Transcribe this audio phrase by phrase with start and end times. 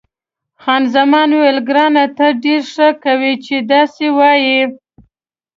[0.61, 4.61] خان زمان وویل، ګرانه ته ډېره ښه کوې چې داسې وایې.